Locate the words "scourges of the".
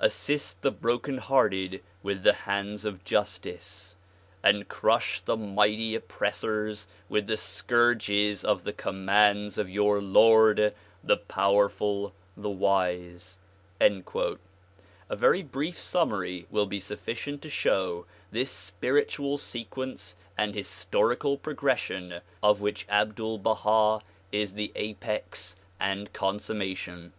7.36-8.72